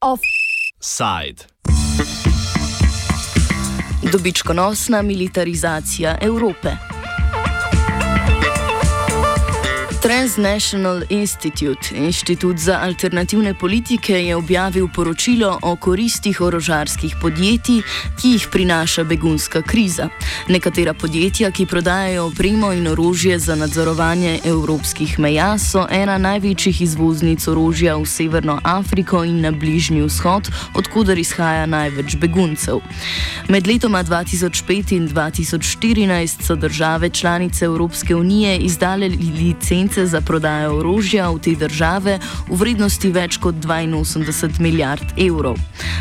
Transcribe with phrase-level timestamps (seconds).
[0.00, 1.44] Offside.
[4.12, 6.76] Dobičkonosna militarizacija Evrope.
[10.02, 17.82] Transnational Institute, inštitut za alternativne politike, je objavil poročilo o koristih orožarskih podjetij,
[18.20, 20.08] ki jih prinaša begunska kriza.
[20.48, 27.48] Nekatera podjetja, ki prodajajo opremo in orožje za nadzorovanje evropskih meja, so ena največjih izvoznic
[27.48, 32.80] orožja v Severno Afriko in na Bližnji vzhod, odkuder izhaja največ beguncev.
[33.48, 40.78] Med letoma 2005 in 2014 so države članice Evropske unije izdale licence licence za prodajo
[40.78, 42.18] orožja v te države
[42.48, 45.56] v vrednosti več kot 82 milijard evrov.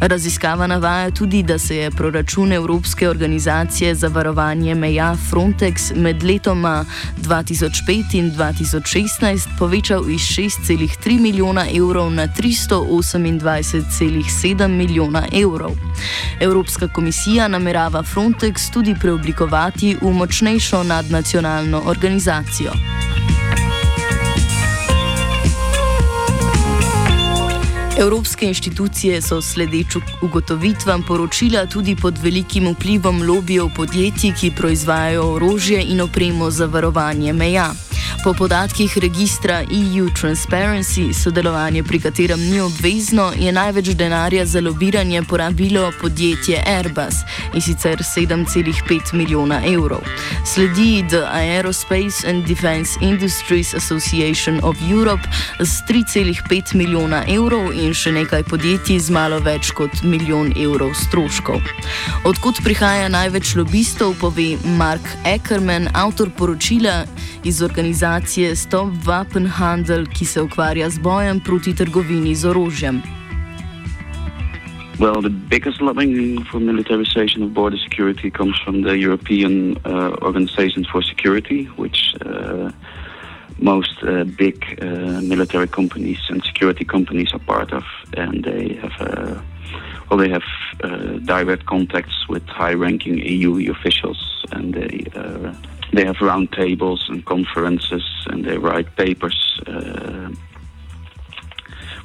[0.00, 6.84] Raziskava navaja tudi, da se je proračun Evropske organizacije za varovanje meja Frontex med letoma
[7.18, 15.70] 2005 in 2016 povečal iz 6,3 milijona evrov na 328,7 milijona evrov.
[16.40, 22.72] Evropska komisija namerava Frontex tudi preoblikovati v močnejšo nadnacionalno organizacijo.
[28.02, 35.84] Evropske inštitucije so sledeč ugotovitvam poročila tudi pod velikim vplivom lobijev podjetij, ki proizvajajo orožje
[35.88, 37.70] in opremo za varovanje meja.
[38.24, 45.22] Po podatkih registra EU Transparency, sodelovanje pri katerem ni obvezno, je največ denarja za lobiranje
[45.22, 47.14] porabilo podjetje Airbus
[47.54, 50.00] in sicer 7,5 milijona evrov.
[50.54, 55.22] Sledi The Aerospace and Defense Industries Association of Europe
[55.58, 61.60] s 3,5 milijona evrov in še nekaj podjetij z malo več kot milijon evrov stroškov.
[62.24, 67.04] Odkud prihaja največ lobistov, pove Mark Ackerman, avtor poročila
[67.44, 67.91] iz organizacije
[68.54, 73.02] Stop Wapenhandel, ki se ukvarja z bojem proti trgovini z orožjem.
[74.98, 80.84] Well, the biggest lobbying for militarization of border security comes from the European uh, Organization
[80.92, 82.70] for Security, which uh,
[83.58, 87.84] most uh, big uh, military companies and security companies are part of,
[88.16, 89.40] and they have uh,
[90.08, 90.48] well, they have
[90.84, 95.52] uh, direct contacts with high-ranking EU officials, and they uh,
[95.92, 100.30] they have roundtables and conferences, and they write papers uh,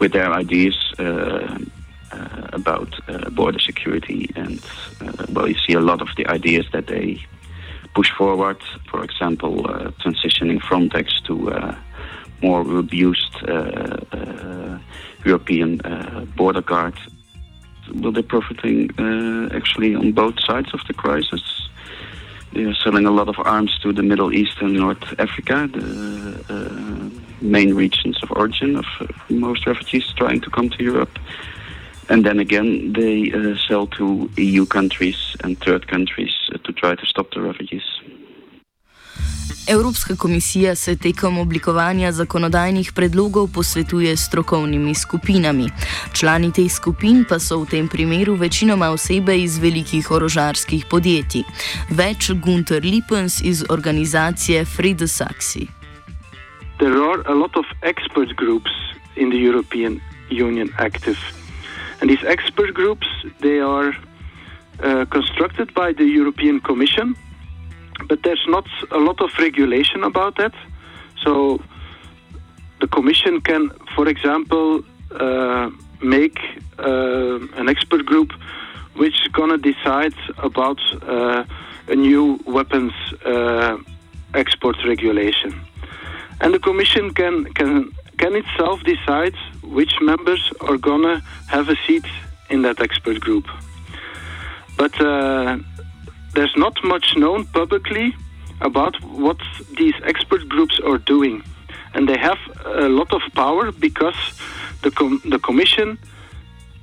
[0.00, 1.58] with their ideas uh,
[2.12, 4.30] uh, about uh, border security.
[4.36, 4.64] And
[5.00, 7.22] uh, well, you see a lot of the ideas that they
[7.94, 8.62] push forward.
[8.90, 9.64] For example,
[10.02, 11.76] transitioning Frontex to
[12.42, 13.34] more robust
[15.24, 15.80] European
[16.36, 16.94] border guard.
[17.94, 18.90] Well, they're profiting
[19.52, 21.63] actually on both sides of the crisis
[22.54, 26.44] they are selling a lot of arms to the Middle East and North Africa, the
[26.48, 31.18] uh, main regions of origin of uh, most refugees trying to come to Europe.
[32.08, 36.94] And then again, they uh, sell to EU countries and third countries uh, to try
[36.94, 37.93] to stop the refugees.
[39.68, 45.70] Evropska komisija se tekom oblikovanja zakonodajnih predlogov posvetuje s strokovnimi skupinami.
[46.12, 51.44] Člani teh skupin pa so v tem primeru večinoma osebe iz velikih orožarskih podjetij.
[51.90, 55.66] Več Gunter Lipens iz organizacije Frede Saxi.
[56.78, 58.72] There are a lot of expert groups
[59.16, 61.18] in the European Union active.
[62.00, 63.08] And these expert groups,
[63.40, 67.16] they are uh, constructed by the European Commission.
[68.08, 70.54] But there's not a lot of regulation about that.
[71.22, 71.60] So
[72.80, 75.70] the Commission can, for example, uh,
[76.02, 76.38] make
[76.78, 78.32] uh, an expert group
[78.94, 81.44] which is going to decide about uh,
[81.88, 82.92] a new weapons
[83.24, 83.76] uh,
[84.34, 85.60] export regulation.
[86.40, 91.76] And the Commission can, can, can itself decide which members are going to have a
[91.86, 92.04] seat
[92.50, 93.46] in that expert group.
[94.76, 95.58] But uh,
[96.34, 98.14] there's not much known publicly
[98.60, 99.38] about what
[99.76, 101.42] these expert groups are doing.
[101.94, 104.16] And they have a lot of power because
[104.82, 105.98] the, com- the Commission,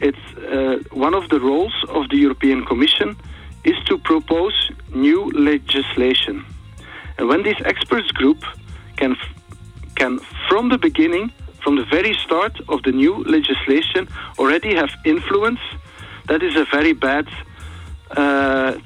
[0.00, 3.16] it's uh, one of the roles of the European Commission
[3.64, 6.44] is to propose new legislation.
[7.18, 8.44] And when this experts group
[8.96, 9.16] can,
[9.94, 10.18] can
[10.48, 11.32] from the beginning,
[11.62, 15.60] from the very start of the new legislation, already have influence,
[16.28, 17.26] that is a very bad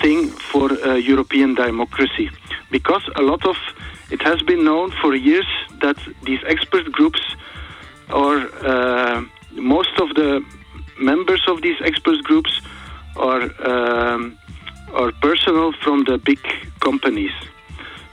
[0.00, 2.30] thing for uh, European democracy
[2.70, 3.56] because a lot of
[4.10, 5.46] it has been known for years
[5.80, 7.20] that these expert groups
[8.10, 9.22] or uh,
[9.52, 10.44] most of the
[10.98, 12.60] members of these expert groups
[13.16, 14.38] are um,
[14.94, 16.40] or personnel from the big
[16.80, 17.32] companies.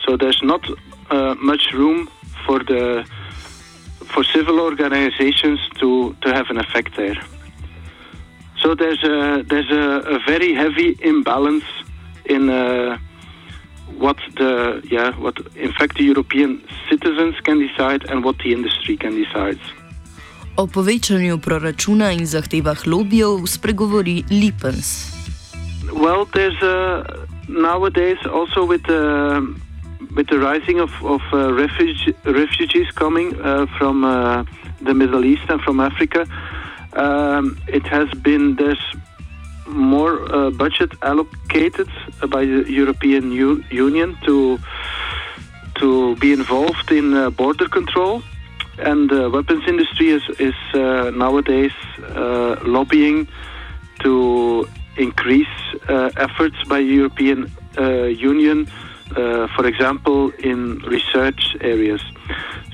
[0.06, 0.64] So there's not
[1.10, 2.10] uh, much room
[2.46, 3.06] for the
[4.14, 7.16] for civil organizations to, to have an effect there.
[8.62, 9.86] So there's a there's a,
[10.16, 11.66] a very heavy imbalance
[12.26, 12.98] in uh,
[13.98, 18.98] what the yeah what in fact the European citizens can decide and what the industry
[18.98, 19.60] can decide.
[20.56, 25.16] O povečanju proračuna in zahtevah lobijev spregovori Lipens.
[25.94, 27.04] Well, there's uh,
[27.48, 29.40] nowadays also with the
[30.16, 34.44] with the rising of of uh, refuge, refugees coming uh, from uh,
[34.82, 36.26] the Middle East and from Africa,
[36.94, 38.84] um, it has been there's
[39.68, 41.90] more uh, budget allocated
[42.30, 44.60] by the European U Union to
[45.76, 48.22] to be involved in uh, border control,
[48.80, 51.74] and the weapons industry is is uh, nowadays
[52.16, 53.28] uh, lobbying
[54.00, 55.48] to increase
[55.88, 58.68] uh, efforts by European uh, Union,
[59.56, 62.02] for example, in research areas.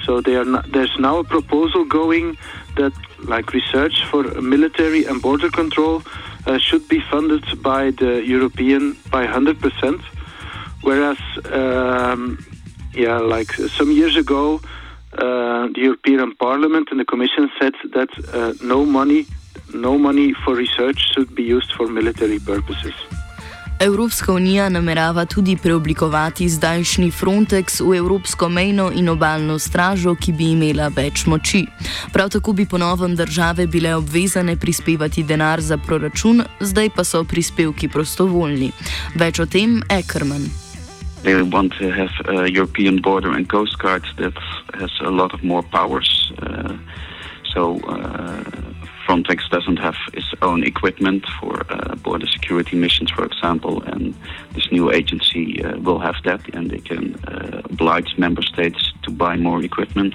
[0.05, 2.37] So not, there's now a proposal going
[2.75, 2.93] that,
[3.27, 6.01] like research for military and border control,
[6.45, 10.01] uh, should be funded by the European by 100%,
[10.81, 11.17] whereas,
[11.51, 12.37] um,
[12.93, 14.61] yeah, like some years ago,
[15.13, 19.25] uh, the European Parliament and the Commission said that uh, no money,
[19.73, 22.93] no money for research should be used for military purposes.
[23.79, 30.51] Evropska unija namerava tudi preoblikovati zdajšnji Frontex v Evropsko mejno in obaljno stražo, ki bi
[30.51, 31.65] imela več moči.
[32.13, 37.87] Prav tako bi ponovem države bile obvezane prispevati denar za proračun, zdaj pa so prispevki
[37.87, 38.71] prostovoljni.
[39.15, 40.47] Več o tem Ackerman.
[41.23, 44.33] They want to have a European border and coast guard that
[44.79, 46.31] has a lot of more powers.
[46.41, 46.77] Uh,
[47.53, 48.54] so, uh,
[49.05, 54.13] Frontex doesn't have its own equipment for uh, border security missions, for example, and
[54.53, 59.11] this new agency uh, will have that, and they can uh, oblige member states to
[59.11, 60.13] buy more equipment.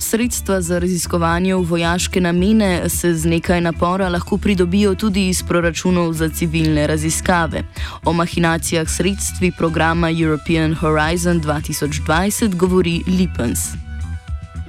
[0.00, 6.12] Sredstva za raziskovanje v vojaške namene se z nekaj napora lahko pridobijo tudi iz proračunov
[6.12, 7.62] za civilne raziskave.
[8.04, 13.60] O mahinacijah sredstvi programa European Horizon 2020 govori Lipens.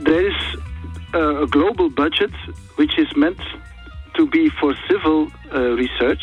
[0.03, 0.38] There is
[1.13, 2.31] a global budget
[2.75, 3.39] which is meant
[4.15, 6.21] to be for civil uh, research.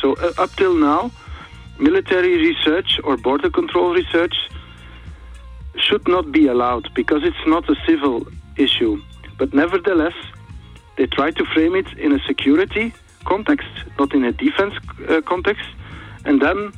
[0.00, 1.10] So, uh, up till now,
[1.78, 4.34] military research or border control research
[5.76, 8.26] should not be allowed because it's not a civil
[8.56, 9.00] issue.
[9.38, 10.14] But nevertheless,
[10.96, 12.92] they try to frame it in a security
[13.24, 13.68] context,
[13.98, 14.74] not in a defense
[15.08, 15.66] uh, context,
[16.24, 16.72] and then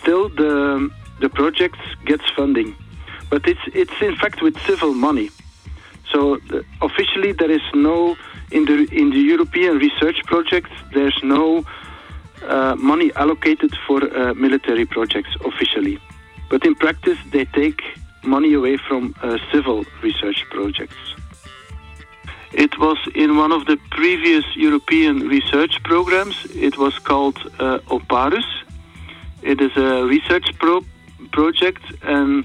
[0.00, 0.90] still the
[1.20, 2.74] the project gets funding.
[3.28, 5.30] But it's it's in fact with civil money.
[6.12, 8.16] So uh, officially there is no
[8.50, 11.64] in the in the European research projects, there's no
[12.46, 15.98] uh, money allocated for uh, military projects officially,
[16.48, 17.80] but in practice they take
[18.22, 20.96] money away from uh, civil research projects.
[22.52, 26.36] It was in one of the previous European research programs.
[26.50, 28.44] It was called uh, Oparus.
[29.42, 30.84] It is a research pro-
[31.30, 32.44] project and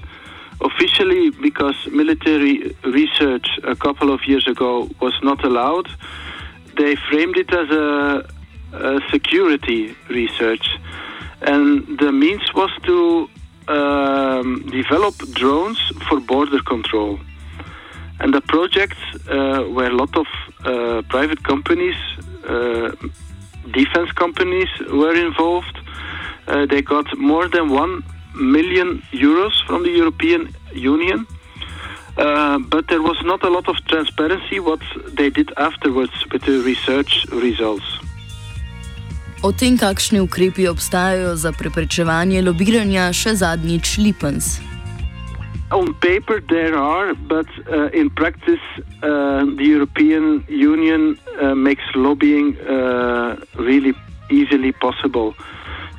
[0.60, 5.88] officially because military research a couple of years ago was not allowed,
[6.76, 8.28] they framed it as a,
[8.72, 10.66] a security research.
[11.42, 13.28] And the means was to
[13.68, 15.78] um, develop drones
[16.08, 17.18] for border control.
[18.18, 18.96] And the project
[19.28, 20.26] uh, where a lot of
[20.64, 21.96] uh, private companies,
[22.48, 22.92] uh,
[23.72, 25.78] defense companies were involved.
[26.46, 28.04] Uh, they got more than one
[28.36, 31.26] million euros from the European Union.
[32.16, 34.80] Uh, but there was not a lot of transparency what
[35.18, 37.84] they did afterwards with the research results.
[39.42, 44.58] O tem, kakšni ukrepi obstajajo za preprečevanje lobiranja, še zadnjič Lipens.
[45.70, 48.62] On paper there are, but uh, in practice
[49.02, 53.92] uh, the European Union uh, makes lobbying uh, really
[54.30, 55.34] easily possible.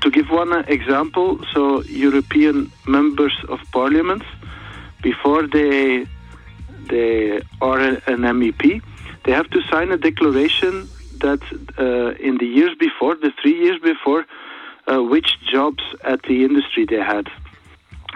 [0.01, 4.23] To give one example, so European members of parliament,
[5.01, 6.05] before they
[6.89, 8.81] they are an MEP,
[9.25, 10.87] they have to sign a declaration
[11.19, 11.41] that
[11.77, 14.25] uh, in the years before, the three years before,
[14.87, 17.27] uh, which jobs at the industry they had.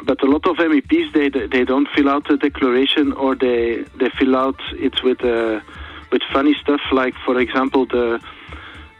[0.04, 4.10] But a lot of MEPs they they don't fill out the declaration or they they
[4.20, 5.60] fill out it with uh,
[6.12, 8.20] with funny stuff like, for example, the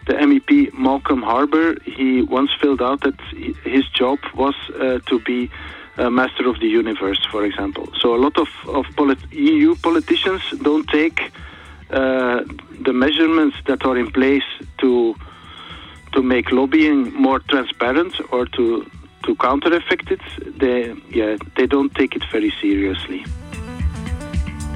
[0.08, 3.20] the MEP Malcolm Harbour, he once filled out that
[3.64, 5.50] his job was uh, to be
[5.98, 7.88] a master of the universe, for example.
[8.00, 11.32] So a lot of, of polit- EU politicians don't take
[11.92, 12.44] uh,
[12.82, 15.16] the measurements that are in place to
[16.14, 18.90] to make lobbying more transparent or to
[19.24, 20.22] to counter effect it,
[20.58, 23.24] they yeah they don't take it very seriously.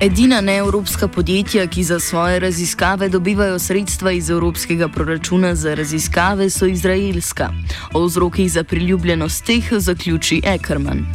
[0.02, 6.66] Edina neevropska podjetja, ki za svoje raziskave dobivajo sredstva iz evropskega proračuna za raziskave, so
[6.66, 7.48] izraelska.
[7.94, 11.06] O vzrokih za priljubljenost teh zaključi Ackerman.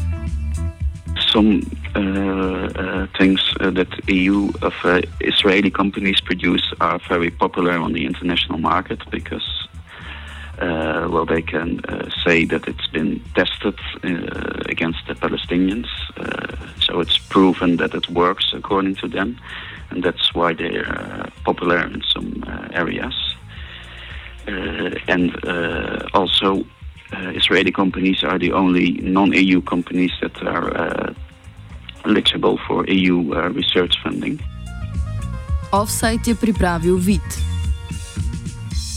[1.33, 7.79] Some uh, uh, things uh, that EU of uh, Israeli companies produce are very popular
[7.79, 9.50] on the international market because
[10.61, 15.87] uh, well, they can uh, say that it's been tested uh, against the Palestinians.
[16.17, 19.39] Uh, so it's proven that it works according to them,
[19.91, 23.15] and that's why they're uh, popular in some uh, areas.
[25.09, 25.31] and
[26.13, 26.65] also,
[27.13, 31.15] Israeli companies are the only non-EU companies that are
[32.05, 33.17] eligible for EU
[33.55, 34.41] research funding.
[35.71, 37.50] Offsite je pripravil vid.